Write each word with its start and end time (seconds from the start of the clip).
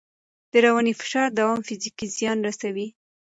د 0.51 0.53
رواني 0.65 0.93
فشار 1.01 1.27
دوام 1.37 1.59
فزیکي 1.67 2.07
زیان 2.17 2.37
رسوي. 2.47 2.87